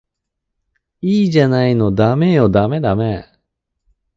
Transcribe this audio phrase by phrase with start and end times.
[1.01, 3.27] いいじゃないのダメよダメダメ